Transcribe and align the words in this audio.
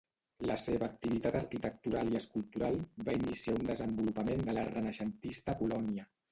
La 0.51 0.53
seva 0.61 0.87
activitat 0.87 1.37
arquitectural 1.39 2.09
i 2.13 2.17
escultural 2.21 2.81
va 3.11 3.17
iniciar 3.21 3.57
un 3.61 3.71
desenvolupament 3.73 4.45
de 4.51 4.59
l'art 4.59 4.77
renaixentista 4.81 5.57
a 5.57 5.63
Polònia. 5.65 6.13